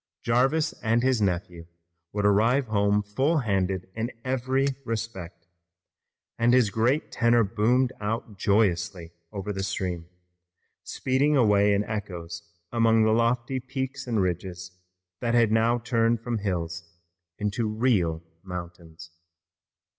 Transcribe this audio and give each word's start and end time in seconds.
Jarvis 0.23 0.73
and 0.81 1.03
his 1.03 1.21
nephew 1.21 1.67
would 2.11 2.25
arrive 2.25 2.65
home 2.69 3.03
full 3.03 3.37
handed 3.37 3.87
in 3.93 4.11
every 4.25 4.65
respect, 4.83 5.45
and 6.39 6.55
his 6.55 6.71
great 6.71 7.11
tenor 7.11 7.43
boomed 7.43 7.93
out 8.01 8.35
joyously 8.35 9.11
over 9.31 9.53
the 9.53 9.61
stream, 9.61 10.09
speeding 10.83 11.37
away 11.37 11.71
in 11.71 11.83
echoes 11.83 12.41
among 12.71 13.03
the 13.03 13.11
lofty 13.11 13.59
peaks 13.59 14.07
and 14.07 14.23
ridges 14.23 14.71
that 15.19 15.35
had 15.35 15.51
now 15.51 15.77
turned 15.77 16.19
from 16.21 16.39
hills 16.39 16.95
into 17.37 17.67
real 17.69 18.23
mountains. 18.41 19.11